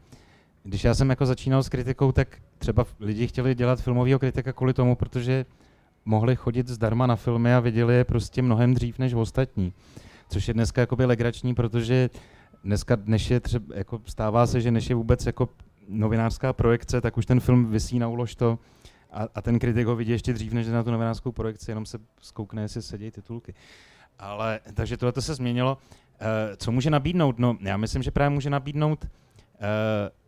když 0.63 0.83
já 0.83 0.93
jsem 0.95 1.09
jako 1.09 1.25
začínal 1.25 1.63
s 1.63 1.69
kritikou, 1.69 2.11
tak 2.11 2.37
třeba 2.57 2.85
lidi 2.99 3.27
chtěli 3.27 3.55
dělat 3.55 3.81
filmového 3.81 4.19
kritika 4.19 4.53
kvůli 4.53 4.73
tomu, 4.73 4.95
protože 4.95 5.45
mohli 6.05 6.35
chodit 6.35 6.67
zdarma 6.67 7.07
na 7.07 7.15
filmy 7.15 7.53
a 7.53 7.59
viděli 7.59 7.95
je 7.95 8.03
prostě 8.03 8.41
mnohem 8.41 8.73
dřív 8.73 8.99
než 8.99 9.13
ostatní. 9.13 9.73
Což 10.29 10.47
je 10.47 10.53
dneska 10.53 10.81
jakoby 10.81 11.05
legrační, 11.05 11.53
protože 11.53 12.09
dneska, 12.63 12.97
než 13.05 13.29
je 13.29 13.39
třeba, 13.39 13.75
jako 13.75 14.01
stává 14.05 14.47
se, 14.47 14.61
že 14.61 14.71
než 14.71 14.89
je 14.89 14.95
vůbec 14.95 15.25
jako 15.25 15.49
novinářská 15.87 16.53
projekce, 16.53 17.01
tak 17.01 17.17
už 17.17 17.25
ten 17.25 17.39
film 17.39 17.71
vysí 17.71 17.99
na 17.99 18.07
ulož 18.07 18.35
a, 19.11 19.27
a 19.35 19.41
ten 19.41 19.59
kritik 19.59 19.87
ho 19.87 19.95
vidí 19.95 20.11
ještě 20.11 20.33
dřív, 20.33 20.53
než 20.53 20.67
na 20.67 20.83
tu 20.83 20.91
novinářskou 20.91 21.31
projekci, 21.31 21.71
jenom 21.71 21.85
se 21.85 21.97
zkoukne, 22.21 22.61
jestli 22.61 22.81
sedějí 22.81 23.11
titulky. 23.11 23.53
Ale, 24.19 24.59
takže 24.73 24.97
tohle 24.97 25.11
to 25.11 25.21
se 25.21 25.35
změnilo. 25.35 25.77
Uh, 26.21 26.27
co 26.57 26.71
může 26.71 26.89
nabídnout? 26.89 27.39
No, 27.39 27.57
já 27.61 27.77
myslím, 27.77 28.03
že 28.03 28.11
právě 28.11 28.29
může 28.29 28.49
nabídnout, 28.49 29.05
uh, 29.05 29.09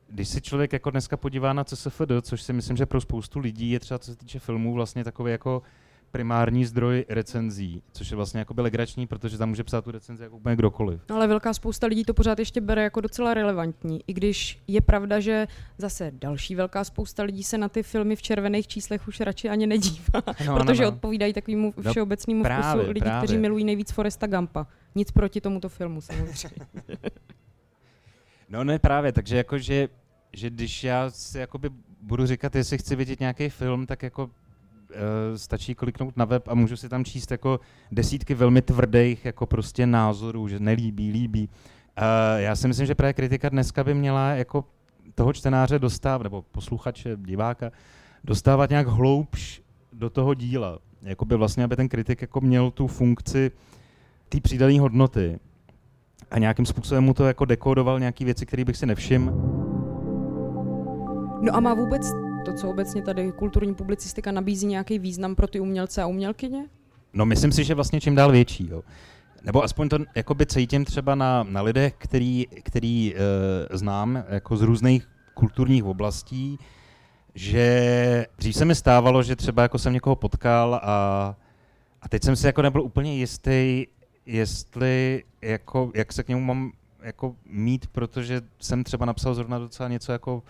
když 0.08 0.30
se 0.30 0.42
člověk 0.42 0.74
jako 0.74 0.92
dneska 0.92 1.18
podívá 1.18 1.54
na 1.54 1.64
CSFD, 1.64 2.12
což 2.22 2.42
si 2.42 2.54
myslím, 2.54 2.78
že 2.78 2.86
pro 2.86 3.02
spoustu 3.02 3.40
lidí 3.40 3.72
je 3.72 3.80
třeba, 3.80 4.00
co 4.00 4.12
se 4.12 4.18
týče 4.18 4.40
filmů, 4.40 4.74
vlastně 4.74 5.04
takový 5.04 5.32
jako 5.32 5.62
primární 6.14 6.66
zdroj 6.66 7.06
recenzí, 7.10 7.82
což 7.92 8.12
je 8.12 8.16
vlastně 8.16 8.40
jako 8.40 8.54
legrační, 8.58 9.08
protože 9.08 9.38
tam 9.38 9.50
může 9.50 9.64
psát 9.64 9.84
tu 9.84 9.92
recenzi 9.92 10.24
jako 10.24 10.36
úplně 10.36 10.56
kdokoliv. 10.56 11.02
No, 11.10 11.16
ale 11.16 11.28
velká 11.28 11.54
spousta 11.54 11.88
lidí 11.88 12.04
to 12.04 12.14
pořád 12.14 12.40
ještě 12.40 12.62
bere 12.62 12.84
jako 12.84 13.02
docela 13.02 13.34
relevantní, 13.34 14.02
i 14.08 14.14
když 14.14 14.64
je 14.68 14.82
pravda, 14.82 15.20
že 15.20 15.48
zase 15.78 16.12
další 16.12 16.56
velká 16.56 16.84
spousta 16.84 17.24
lidí 17.24 17.44
se 17.44 17.58
na 17.58 17.70
ty 17.70 17.84
filmy 17.84 18.16
v 18.16 18.22
červených 18.22 18.68
číslech 18.68 19.08
už 19.08 19.20
radši 19.20 19.50
ani 19.50 19.68
nedívá, 19.68 20.22
no, 20.46 20.58
protože 20.58 20.84
no, 20.84 20.90
no. 20.90 20.96
odpovídají 20.96 21.34
takovému 21.34 21.74
no, 21.84 21.92
všeobecnému 21.92 22.44
vkusu 22.44 22.88
lidí, 22.88 23.02
právě. 23.02 23.28
kteří 23.28 23.38
milují 23.38 23.66
nejvíc 23.66 23.92
Foresta 23.92 24.28
Gampa. 24.28 24.68
Nic 24.96 25.12
proti 25.12 25.42
tomuto 25.42 25.70
filmu 25.70 26.02
samozřejmě. 26.02 26.68
no 28.50 28.64
ne 28.64 28.80
právě, 28.80 29.12
takže 29.12 29.38
jako, 29.38 29.58
že, 29.58 29.90
že 30.34 30.50
když 30.50 30.84
já 30.84 31.10
si 31.10 31.38
jakoby 31.40 31.70
budu 32.02 32.26
říkat, 32.26 32.56
jestli 32.56 32.78
chci 32.78 32.96
vidět 32.96 33.20
nějaký 33.20 33.50
film, 33.50 33.86
tak 33.86 34.04
jako 34.04 34.30
stačí 35.36 35.76
kliknout 35.76 36.18
na 36.18 36.26
web 36.26 36.48
a 36.48 36.56
můžu 36.56 36.78
si 36.78 36.90
tam 36.90 37.06
číst 37.06 37.32
jako 37.32 37.60
desítky 37.92 38.34
velmi 38.34 38.62
tvrdých 38.62 39.26
jako 39.26 39.46
prostě 39.46 39.86
názorů, 39.86 40.48
že 40.48 40.60
nelíbí, 40.60 41.12
líbí. 41.12 41.50
Uh, 41.98 42.40
já 42.40 42.56
si 42.56 42.68
myslím, 42.68 42.88
že 42.88 42.96
právě 42.96 43.14
kritika 43.14 43.50
dneska 43.50 43.84
by 43.84 43.94
měla 43.94 44.32
jako 44.32 44.66
toho 45.16 45.34
čtenáře 45.34 45.80
dostávat, 45.80 46.24
nebo 46.24 46.42
posluchače, 46.42 47.18
diváka, 47.18 47.72
dostávat 48.24 48.70
nějak 48.70 48.88
hloubš 48.88 49.62
do 49.94 50.10
toho 50.10 50.34
díla. 50.34 50.80
Jakoby 51.02 51.36
vlastně, 51.36 51.64
aby 51.64 51.76
ten 51.76 51.90
kritik 51.90 52.22
jako 52.22 52.42
měl 52.42 52.72
tu 52.72 52.88
funkci 52.88 53.52
té 54.30 54.42
přidané 54.42 54.80
hodnoty 54.80 55.40
a 56.32 56.40
nějakým 56.40 56.66
způsobem 56.66 57.04
mu 57.04 57.14
to 57.14 57.26
jako 57.28 57.46
dekodoval 57.46 58.00
nějaké 58.00 58.26
věci, 58.26 58.46
které 58.46 58.66
bych 58.66 58.78
si 58.78 58.86
nevšiml. 58.86 59.32
No 61.42 61.56
a 61.56 61.60
má 61.60 61.74
vůbec 61.74 62.23
to, 62.44 62.54
co 62.54 62.70
obecně 62.70 63.02
tady 63.02 63.32
kulturní 63.32 63.76
publicistika 63.76 64.32
nabízí 64.32 64.68
nějaký 64.68 65.00
význam 65.00 65.36
pro 65.36 65.48
ty 65.48 65.60
umělce 65.60 66.02
a 66.02 66.08
umělkyně? 66.08 66.66
No 67.14 67.26
myslím 67.26 67.52
si, 67.52 67.64
že 67.64 67.76
vlastně 67.76 68.02
čím 68.02 68.16
dál 68.16 68.32
větší. 68.32 68.68
Jo. 68.70 68.84
Nebo 69.44 69.64
aspoň 69.64 69.90
to 69.90 69.98
jakoby 70.16 70.46
cítím 70.46 70.86
třeba 70.86 71.16
na, 71.16 71.44
na 71.44 71.62
lidech, 71.62 71.94
který, 71.98 72.48
který 72.64 73.14
uh, 73.14 73.78
znám 73.78 74.24
jako 74.30 74.58
z 74.58 74.62
různých 74.62 75.08
kulturních 75.34 75.84
oblastí, 75.84 76.58
že 77.36 78.26
dřív 78.38 78.56
se 78.56 78.66
mi 78.66 78.76
stávalo, 78.76 79.24
že 79.24 79.36
třeba 79.36 79.62
jako 79.62 79.80
jsem 79.80 79.94
někoho 79.94 80.16
potkal 80.16 80.76
a, 80.76 81.36
a 82.02 82.10
teď 82.10 82.24
jsem 82.24 82.36
si 82.36 82.46
jako 82.46 82.62
nebyl 82.62 82.82
úplně 82.82 83.16
jistý, 83.16 83.86
jestli 84.26 85.24
jako, 85.42 85.92
jak 85.96 86.14
se 86.14 86.24
k 86.24 86.28
němu 86.28 86.42
mám 86.42 86.72
jako 87.04 87.36
mít, 87.46 87.88
protože 87.88 88.42
jsem 88.60 88.84
třeba 88.84 89.06
napsal 89.06 89.34
zrovna 89.34 89.60
docela 89.60 89.90
něco 89.90 90.12
jako 90.12 90.44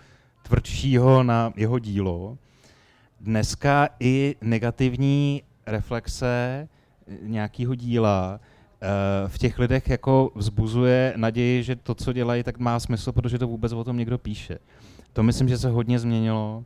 tvrdšího 0.48 1.22
na 1.22 1.52
jeho 1.56 1.78
dílo. 1.78 2.38
Dneska 3.20 3.88
i 4.00 4.36
negativní 4.40 5.42
reflexe 5.66 6.68
nějakého 7.22 7.74
díla 7.74 8.40
eh, 8.40 9.28
v 9.28 9.38
těch 9.38 9.58
lidech 9.58 9.88
jako 9.88 10.30
vzbuzuje 10.34 11.12
naději, 11.16 11.62
že 11.62 11.76
to, 11.76 11.94
co 11.94 12.12
dělají, 12.12 12.42
tak 12.42 12.58
má 12.58 12.80
smysl, 12.80 13.12
protože 13.12 13.38
to 13.38 13.46
vůbec 13.46 13.72
o 13.72 13.84
tom 13.84 13.96
někdo 13.96 14.18
píše. 14.18 14.58
To 15.12 15.22
myslím, 15.22 15.48
že 15.48 15.58
se 15.58 15.68
hodně 15.68 15.98
změnilo. 15.98 16.64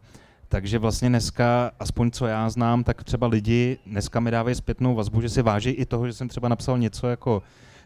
Takže 0.48 0.78
vlastně 0.78 1.08
dneska, 1.08 1.70
aspoň 1.80 2.10
co 2.10 2.26
já 2.26 2.50
znám, 2.50 2.84
tak 2.84 3.04
třeba 3.04 3.26
lidi 3.26 3.78
dneska 3.86 4.20
mi 4.20 4.30
dávají 4.30 4.54
zpětnou 4.56 4.94
vazbu, 4.94 5.20
že 5.20 5.28
si 5.28 5.42
váží 5.42 5.70
i 5.70 5.86
toho, 5.86 6.06
že 6.06 6.12
jsem 6.12 6.28
třeba 6.28 6.48
napsal 6.48 6.78
něco 6.78 7.06
jako 7.08 7.42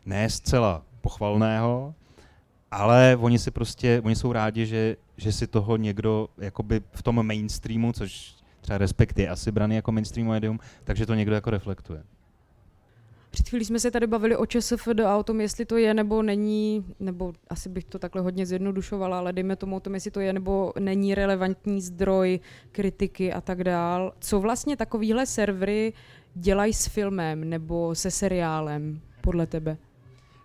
ne 0.06 0.30
zcela 0.30 0.82
pochvalného, 1.00 1.94
ale 2.72 3.16
oni 3.20 3.38
si 3.38 3.50
prostě, 3.50 4.02
oni 4.04 4.16
jsou 4.16 4.32
rádi, 4.32 4.66
že, 4.66 4.96
že 5.16 5.32
si 5.32 5.46
toho 5.46 5.76
někdo 5.76 6.28
jakoby 6.38 6.80
v 6.92 7.02
tom 7.02 7.26
mainstreamu, 7.26 7.92
což 7.92 8.34
třeba 8.60 8.78
Respekt 8.78 9.18
je 9.18 9.28
asi 9.28 9.52
braný 9.52 9.76
jako 9.76 9.92
mainstream 9.92 10.28
médium, 10.28 10.60
takže 10.84 11.06
to 11.06 11.14
někdo 11.14 11.34
jako 11.34 11.50
reflektuje. 11.50 12.02
Před 13.30 13.48
chvílí 13.48 13.64
jsme 13.64 13.80
se 13.80 13.90
tady 13.90 14.06
bavili 14.06 14.36
o 14.36 14.46
ČSFD 14.46 15.00
a 15.06 15.16
o 15.16 15.22
tom, 15.22 15.40
jestli 15.40 15.64
to 15.64 15.76
je 15.76 15.94
nebo 15.94 16.22
není, 16.22 16.84
nebo 17.00 17.32
asi 17.50 17.68
bych 17.68 17.84
to 17.84 17.98
takhle 17.98 18.22
hodně 18.22 18.46
zjednodušovala, 18.46 19.18
ale 19.18 19.32
dejme 19.32 19.56
tomu 19.56 19.76
o 19.76 19.80
tom, 19.80 19.94
jestli 19.94 20.10
to 20.10 20.20
je 20.20 20.32
nebo 20.32 20.72
není 20.78 21.14
relevantní 21.14 21.80
zdroj 21.80 22.40
kritiky 22.72 23.32
a 23.32 23.40
tak 23.40 23.64
dál. 23.64 24.12
Co 24.20 24.40
vlastně 24.40 24.76
takovýhle 24.76 25.26
servery 25.26 25.92
dělají 26.34 26.72
s 26.72 26.86
filmem 26.86 27.50
nebo 27.50 27.94
se 27.94 28.10
seriálem, 28.10 29.00
podle 29.20 29.46
tebe? 29.46 29.76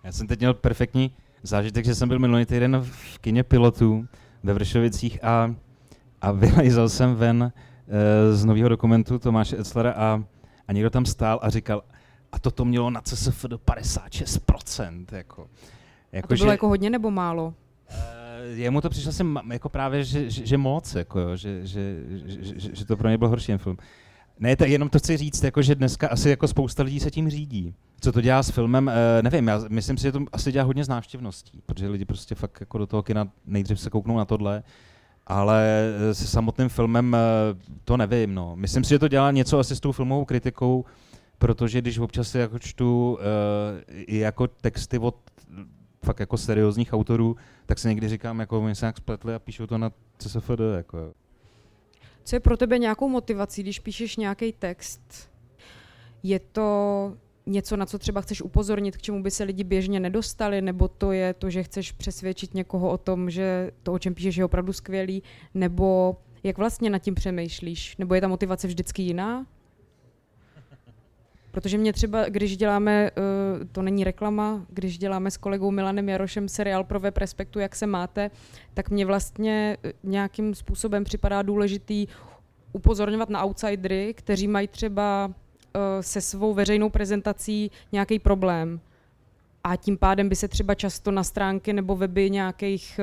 Já 0.04 0.12
jsem 0.12 0.26
teď 0.26 0.38
měl 0.38 0.54
perfektní 0.54 1.12
zážitek, 1.48 1.84
že 1.84 1.94
jsem 1.94 2.08
byl 2.08 2.18
minulý 2.18 2.46
týden 2.46 2.80
v 2.82 3.18
kině 3.18 3.42
pilotů 3.44 4.06
ve 4.42 4.52
Vršovicích 4.52 5.24
a, 5.24 5.54
a 6.20 6.32
vylejzal 6.32 6.88
jsem 6.88 7.14
ven 7.14 7.42
uh, 7.42 8.34
z 8.36 8.44
nového 8.44 8.68
dokumentu 8.68 9.18
Tomáše 9.18 9.58
Etzlera 9.58 9.92
a, 9.92 10.22
a 10.68 10.72
někdo 10.72 10.90
tam 10.90 11.06
stál 11.06 11.38
a 11.42 11.50
říkal, 11.50 11.82
a 12.32 12.38
toto 12.38 12.64
mělo 12.64 12.90
na 12.90 13.00
CSF 13.00 13.44
do 13.44 13.58
56%. 13.58 15.04
Jako, 15.12 15.46
jako 16.12 16.26
a 16.26 16.28
to 16.28 16.34
bylo 16.34 16.48
že, 16.48 16.52
jako 16.52 16.68
hodně 16.68 16.90
nebo 16.90 17.10
málo? 17.10 17.54
Uh, 17.90 18.58
jemu 18.58 18.80
to 18.80 18.90
přišlo 18.90 19.12
jsem 19.12 19.40
jako 19.52 19.68
právě, 19.68 20.04
že, 20.04 20.30
že, 20.30 20.46
že 20.46 20.58
moc, 20.58 20.94
jako 20.94 21.20
jo, 21.20 21.36
že, 21.36 21.66
že, 21.66 21.96
že, 22.08 22.60
že, 22.60 22.70
že 22.74 22.84
to 22.84 22.96
pro 22.96 23.08
mě 23.08 23.18
byl 23.18 23.28
horší 23.28 23.56
film. 23.56 23.76
Ne, 24.40 24.56
tak 24.56 24.68
jenom 24.68 24.88
to 24.88 24.98
chci 24.98 25.16
říct, 25.16 25.44
jako, 25.44 25.62
že 25.62 25.74
dneska 25.74 26.08
asi 26.08 26.30
jako 26.30 26.48
spousta 26.48 26.82
lidí 26.82 27.00
se 27.00 27.10
tím 27.10 27.30
řídí. 27.30 27.74
Co 28.00 28.12
to 28.12 28.20
dělá 28.20 28.42
s 28.42 28.50
filmem, 28.50 28.88
e, 28.88 29.22
nevím, 29.22 29.48
já 29.48 29.60
myslím 29.68 29.96
si, 29.96 30.02
že 30.02 30.12
to 30.12 30.20
asi 30.32 30.52
dělá 30.52 30.64
hodně 30.64 30.84
z 30.84 30.88
návštěvností, 30.88 31.62
protože 31.66 31.88
lidi 31.88 32.04
prostě 32.04 32.34
fakt 32.34 32.60
jako 32.60 32.78
do 32.78 32.86
toho 32.86 33.02
kina 33.02 33.28
nejdřív 33.46 33.80
se 33.80 33.90
kouknou 33.90 34.16
na 34.16 34.24
tohle, 34.24 34.62
ale 35.26 35.92
eh, 36.10 36.14
se 36.14 36.26
samotným 36.26 36.68
filmem 36.68 37.14
e, 37.14 37.18
to 37.84 37.96
nevím, 37.96 38.34
no. 38.34 38.56
Myslím 38.56 38.84
si, 38.84 38.90
že 38.90 38.98
to 38.98 39.08
dělá 39.08 39.30
něco 39.30 39.58
asi 39.58 39.76
s 39.76 39.80
tou 39.80 39.92
filmovou 39.92 40.24
kritikou, 40.24 40.84
protože 41.38 41.80
když 41.80 41.98
občas 41.98 42.34
jako 42.34 42.58
čtu 42.58 43.18
i 43.90 44.18
jako 44.18 44.46
texty 44.46 44.98
od 44.98 45.16
fakt 46.04 46.20
jako 46.20 46.36
seriózních 46.36 46.92
autorů, 46.92 47.36
tak 47.66 47.78
si 47.78 47.88
někdy 47.88 48.08
říkám, 48.08 48.40
jako 48.40 48.60
oni 48.60 48.74
se 48.74 48.86
nějak 48.86 48.96
spletli 48.96 49.34
a 49.34 49.38
píšou 49.38 49.66
to 49.66 49.78
na 49.78 49.90
CSFD, 50.18 50.60
jako 50.76 51.12
co 52.28 52.36
je 52.36 52.40
pro 52.40 52.56
tebe 52.56 52.78
nějakou 52.78 53.08
motivací, 53.08 53.62
když 53.62 53.78
píšeš 53.78 54.16
nějaký 54.16 54.52
text? 54.52 55.30
Je 56.22 56.38
to 56.38 57.12
něco, 57.46 57.76
na 57.76 57.86
co 57.86 57.98
třeba 57.98 58.20
chceš 58.20 58.42
upozornit, 58.42 58.96
k 58.96 59.02
čemu 59.02 59.22
by 59.22 59.30
se 59.30 59.44
lidi 59.44 59.64
běžně 59.64 60.00
nedostali, 60.00 60.62
nebo 60.62 60.88
to 60.88 61.12
je 61.12 61.34
to, 61.34 61.50
že 61.50 61.62
chceš 61.62 61.92
přesvědčit 61.92 62.54
někoho 62.54 62.90
o 62.90 62.98
tom, 62.98 63.30
že 63.30 63.70
to, 63.82 63.92
o 63.92 63.98
čem 63.98 64.14
píšeš, 64.14 64.36
je 64.36 64.44
opravdu 64.44 64.72
skvělý, 64.72 65.22
nebo 65.54 66.16
jak 66.42 66.58
vlastně 66.58 66.90
nad 66.90 66.98
tím 66.98 67.14
přemýšlíš? 67.14 67.96
Nebo 67.96 68.14
je 68.14 68.20
ta 68.20 68.28
motivace 68.28 68.66
vždycky 68.66 69.02
jiná? 69.02 69.46
Protože 71.58 71.78
mě 71.78 71.92
třeba, 71.92 72.28
když 72.28 72.56
děláme, 72.56 73.10
eh, 73.10 73.64
to 73.72 73.82
není 73.82 74.04
reklama, 74.04 74.66
když 74.68 74.98
děláme 74.98 75.30
s 75.30 75.36
kolegou 75.36 75.70
Milanem 75.70 76.08
Jarošem 76.08 76.48
seriál 76.48 76.84
pro 76.84 77.00
web 77.00 77.18
Respektu, 77.18 77.58
jak 77.58 77.76
se 77.76 77.86
máte, 77.86 78.30
tak 78.74 78.90
mě 78.90 79.06
vlastně 79.06 79.76
eh, 79.84 79.92
nějakým 80.02 80.54
způsobem 80.54 81.04
připadá 81.04 81.42
důležitý 81.42 82.06
upozorňovat 82.72 83.28
na 83.28 83.44
outsidery, 83.44 84.14
kteří 84.14 84.48
mají 84.48 84.68
třeba 84.68 85.30
eh, 85.74 86.02
se 86.02 86.20
svou 86.20 86.54
veřejnou 86.54 86.90
prezentací 86.90 87.70
nějaký 87.92 88.18
problém. 88.18 88.80
A 89.64 89.76
tím 89.76 89.98
pádem 89.98 90.28
by 90.28 90.36
se 90.36 90.48
třeba 90.48 90.74
často 90.74 91.10
na 91.10 91.24
stránky 91.24 91.72
nebo 91.72 91.96
weby 91.96 92.30
nějakých 92.30 93.00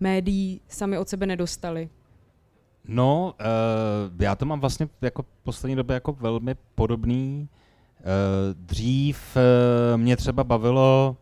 médií 0.00 0.60
sami 0.68 0.98
od 0.98 1.08
sebe 1.08 1.26
nedostali. 1.26 1.88
No, 2.84 3.34
uh, 3.40 4.22
já 4.22 4.34
to 4.34 4.46
mám 4.46 4.60
vlastně 4.60 4.88
jako 5.02 5.24
poslední 5.42 5.76
době 5.76 5.94
jako 5.94 6.12
velmi 6.12 6.54
podobný 6.74 7.48
dřív 8.54 9.36
eh, 9.36 9.96
mě 9.96 10.16
třeba 10.16 10.44
bavilo 10.44 11.16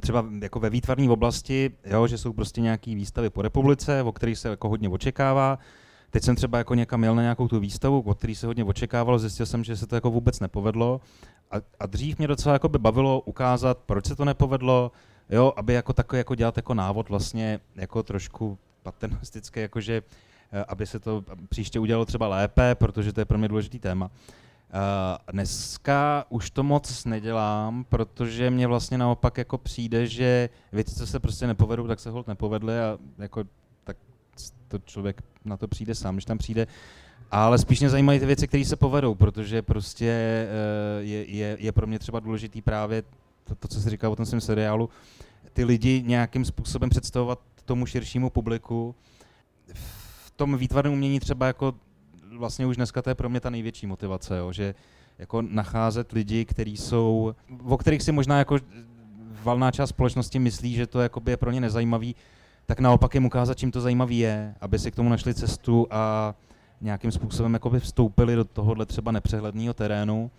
třeba 0.00 0.26
jako 0.42 0.60
ve 0.60 0.70
výtvarné 0.70 1.10
oblasti, 1.10 1.70
jo, 1.84 2.06
že 2.06 2.18
jsou 2.18 2.32
prostě 2.32 2.60
nějaké 2.60 2.94
výstavy 2.94 3.30
po 3.30 3.42
republice, 3.42 4.02
o 4.02 4.12
kterých 4.12 4.38
se 4.38 4.48
jako 4.48 4.68
hodně 4.68 4.88
očekává. 4.88 5.58
Teď 6.10 6.22
jsem 6.22 6.36
třeba 6.36 6.58
jako 6.58 6.74
někam 6.74 7.04
jel 7.04 7.14
na 7.14 7.22
nějakou 7.22 7.48
tu 7.48 7.60
výstavu, 7.60 8.00
o 8.00 8.14
který 8.14 8.34
se 8.34 8.46
hodně 8.46 8.64
očekávalo, 8.64 9.18
zjistil 9.18 9.46
jsem, 9.46 9.64
že 9.64 9.76
se 9.76 9.86
to 9.86 9.94
jako 9.94 10.10
vůbec 10.10 10.40
nepovedlo. 10.40 11.00
A, 11.50 11.56
a 11.80 11.86
dřív 11.86 12.18
mě 12.18 12.28
docela 12.28 12.52
jako 12.52 12.68
by 12.68 12.78
bavilo 12.78 13.20
ukázat, 13.20 13.78
proč 13.78 14.06
se 14.06 14.16
to 14.16 14.24
nepovedlo, 14.24 14.92
jo, 15.30 15.52
aby 15.56 15.72
jako 15.72 15.92
takový 15.92 16.18
jako 16.18 16.34
dělat 16.34 16.56
jako 16.56 16.74
návod 16.74 17.08
vlastně 17.08 17.60
jako 17.76 18.02
trošku 18.02 18.58
paternistický, 18.82 19.60
jakože 19.60 20.02
eh, 20.52 20.64
aby 20.68 20.86
se 20.86 21.00
to 21.00 21.24
příště 21.48 21.80
udělalo 21.80 22.04
třeba 22.04 22.28
lépe, 22.28 22.74
protože 22.74 23.12
to 23.12 23.20
je 23.20 23.24
pro 23.24 23.38
mě 23.38 23.48
důležitý 23.48 23.78
téma. 23.78 24.06
Uh, 24.06 24.41
dneska 25.32 26.24
už 26.28 26.50
to 26.50 26.62
moc 26.62 27.04
nedělám, 27.04 27.84
protože 27.84 28.50
mě 28.50 28.66
vlastně 28.66 28.98
naopak 28.98 29.38
jako 29.38 29.58
přijde, 29.58 30.06
že 30.06 30.48
věci, 30.72 30.94
co 30.94 31.06
se 31.06 31.20
prostě 31.20 31.46
nepovedou, 31.46 31.86
tak 31.86 32.00
se 32.00 32.10
hold 32.10 32.28
nepovedly 32.28 32.80
a 32.80 32.98
jako 33.18 33.44
tak 33.84 33.96
to 34.68 34.78
člověk 34.78 35.22
na 35.44 35.56
to 35.56 35.68
přijde 35.68 35.94
sám, 35.94 36.14
když 36.14 36.24
tam 36.24 36.38
přijde. 36.38 36.66
Ale 37.30 37.58
spíš 37.58 37.80
mě 37.80 37.90
zajímají 37.90 38.20
ty 38.20 38.26
věci, 38.26 38.48
které 38.48 38.64
se 38.64 38.76
povedou, 38.76 39.14
protože 39.14 39.62
prostě 39.62 40.46
uh, 40.98 41.06
je, 41.06 41.30
je, 41.30 41.56
je 41.60 41.72
pro 41.72 41.86
mě 41.86 41.98
třeba 41.98 42.20
důležitý 42.20 42.62
právě 42.62 43.02
to, 43.44 43.54
to 43.54 43.68
co 43.68 43.80
jsi 43.80 43.90
říkal 43.90 44.12
o 44.12 44.16
tom 44.16 44.26
svém 44.26 44.40
seriálu, 44.40 44.90
ty 45.52 45.64
lidi 45.64 46.02
nějakým 46.06 46.44
způsobem 46.44 46.90
představovat 46.90 47.38
tomu 47.64 47.86
širšímu 47.86 48.30
publiku. 48.30 48.94
V 49.74 50.30
tom 50.30 50.56
výtvarném 50.56 50.92
umění 50.92 51.20
třeba 51.20 51.46
jako 51.46 51.74
vlastně 52.42 52.66
už 52.66 52.76
dneska 52.76 53.02
to 53.02 53.10
je 53.10 53.14
pro 53.14 53.28
mě 53.28 53.40
ta 53.40 53.50
největší 53.50 53.86
motivace, 53.86 54.38
jo, 54.38 54.52
že 54.52 54.74
jako 55.18 55.42
nacházet 55.42 56.12
lidi, 56.12 56.44
kteří 56.44 56.76
jsou, 56.76 57.34
o 57.64 57.76
kterých 57.78 58.02
si 58.02 58.12
možná 58.12 58.38
jako 58.38 58.58
valná 59.42 59.70
část 59.70 59.88
společnosti 59.88 60.38
myslí, 60.38 60.74
že 60.74 60.86
to 60.86 61.00
je 61.00 61.36
pro 61.36 61.50
ně 61.50 61.60
nezajímavý, 61.60 62.14
tak 62.66 62.80
naopak 62.80 63.14
jim 63.14 63.24
ukázat, 63.24 63.58
čím 63.58 63.70
to 63.70 63.80
zajímavý 63.80 64.18
je, 64.18 64.54
aby 64.60 64.78
si 64.78 64.90
k 64.90 64.94
tomu 64.94 65.08
našli 65.08 65.34
cestu 65.34 65.86
a 65.90 66.34
nějakým 66.80 67.12
způsobem 67.12 67.54
jakoby 67.54 67.80
vstoupili 67.80 68.34
do 68.34 68.44
tohohle 68.44 68.86
třeba 68.86 69.12
nepřehledného 69.12 69.74
terénu. 69.74 70.30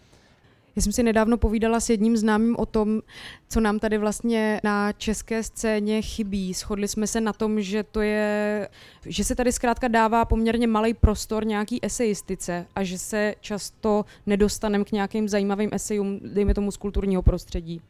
Já 0.75 0.81
jsem 0.81 0.91
si 0.91 1.03
nedávno 1.03 1.37
povídala 1.37 1.79
s 1.79 1.89
jedním 1.89 2.17
známým 2.17 2.55
o 2.59 2.65
tom, 2.65 3.01
co 3.49 3.59
nám 3.59 3.79
tady 3.79 3.97
vlastně 3.97 4.61
na 4.63 4.93
české 4.93 5.43
scéně 5.43 6.01
chybí. 6.01 6.53
Shodli 6.53 6.87
jsme 6.87 7.07
se 7.07 7.21
na 7.21 7.33
tom, 7.33 7.61
že 7.61 7.83
to 7.83 8.01
je, 8.01 8.69
že 9.05 9.23
se 9.23 9.35
tady 9.35 9.51
zkrátka 9.51 9.87
dává 9.87 10.25
poměrně 10.25 10.67
malý 10.67 10.93
prostor 10.93 11.45
nějaký 11.45 11.85
esejistice 11.85 12.65
a 12.75 12.83
že 12.83 12.97
se 12.97 13.35
často 13.41 14.05
nedostaneme 14.25 14.83
k 14.83 14.91
nějakým 14.91 15.29
zajímavým 15.29 15.69
esejům, 15.73 16.19
dejme 16.33 16.53
tomu 16.53 16.71
z 16.71 16.77
kulturního 16.77 17.21
prostředí. 17.21 17.81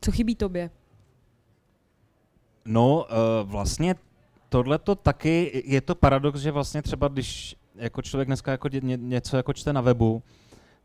Co 0.00 0.12
chybí 0.12 0.34
tobě? 0.34 0.70
No, 2.64 3.04
uh, 3.04 3.50
vlastně 3.50 3.94
tohle 4.48 4.78
to 4.78 4.94
taky, 4.94 5.62
je 5.66 5.80
to 5.80 5.94
paradox, 5.94 6.40
že 6.40 6.50
vlastně 6.50 6.82
třeba 6.82 7.08
když 7.08 7.56
jako 7.74 8.02
člověk 8.02 8.26
dneska 8.26 8.50
jako 8.50 8.68
ně, 8.68 8.96
něco 8.96 9.36
jako 9.36 9.52
čte 9.52 9.72
na 9.72 9.80
webu, 9.80 10.22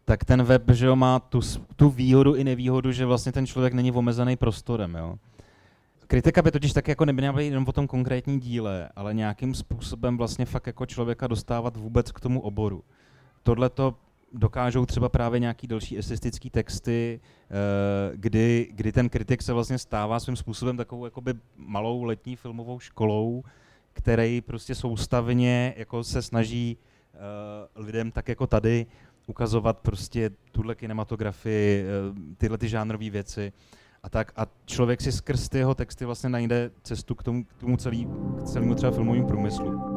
tak 0.08 0.26
ten 0.26 0.44
web 0.44 0.64
že 0.72 0.86
jo, 0.86 0.96
má 0.96 1.20
tu, 1.20 1.40
tu 1.76 1.90
výhodu 1.90 2.36
i 2.36 2.44
nevýhodu, 2.44 2.92
že 2.92 3.06
vlastně 3.06 3.32
ten 3.32 3.48
člověk 3.48 3.74
není 3.74 3.92
omezený 3.92 4.36
prostorem. 4.36 4.96
Jo. 4.96 5.16
Kritika 6.08 6.42
by 6.42 6.52
totiž 6.52 6.74
tak 6.74 6.88
jako 6.88 7.06
neměla 7.06 7.34
být 7.34 7.46
jenom 7.46 7.66
po 7.66 7.72
tom 7.72 7.88
konkrétní 7.88 8.40
díle, 8.40 8.90
ale 8.96 9.14
nějakým 9.14 9.56
způsobem 9.56 10.18
vlastně 10.18 10.46
fakt 10.46 10.68
jako 10.68 10.86
člověka 10.86 11.28
dostávat 11.28 11.78
vůbec 11.78 12.12
k 12.12 12.20
tomu 12.20 12.42
oboru. 12.42 12.84
Tohle 13.44 13.70
to 13.70 13.96
dokážou 14.34 14.86
třeba 14.86 15.10
právě 15.10 15.40
nějaký 15.40 15.68
další 15.68 15.98
esistický 15.98 16.50
texty, 16.50 17.20
eh, 17.22 18.12
kdy, 18.16 18.70
kdy 18.72 18.92
ten 18.92 19.10
kritik 19.10 19.42
se 19.42 19.54
vlastně 19.54 19.78
stává 19.78 20.20
svým 20.20 20.36
způsobem 20.36 20.78
takovou 20.78 21.06
jakoby 21.06 21.34
malou 21.58 22.04
letní 22.04 22.36
filmovou 22.36 22.80
školou, 22.80 23.44
který 23.94 24.42
prostě 24.42 24.76
soustavně 24.76 25.74
jako 25.78 26.04
se 26.04 26.22
snaží 26.22 26.78
uh, 27.18 27.86
lidem 27.86 28.12
tak 28.12 28.30
jako 28.30 28.48
tady 28.48 28.86
ukazovat 29.28 29.80
prostě 29.80 30.30
tuhle 30.52 30.76
kinematografii, 30.76 31.84
uh, 31.84 32.18
tyhle 32.38 32.58
ty 32.58 32.68
žánrové 32.68 33.10
věci 33.10 33.54
a 34.04 34.10
tak. 34.10 34.32
A 34.36 34.48
člověk 34.66 35.02
si 35.02 35.12
skrz 35.12 35.50
ty 35.50 35.58
jeho 35.58 35.76
texty 35.76 36.06
vlastně 36.06 36.30
najde 36.30 36.72
cestu 36.84 37.16
k 37.16 37.24
tomu, 37.24 37.44
k 37.44 37.54
tomu 37.54 37.78
celý, 37.78 38.08
k 38.40 38.44
celému 38.44 38.76
třeba 38.76 38.92
filmovému 38.92 39.28
průmyslu. 39.28 39.97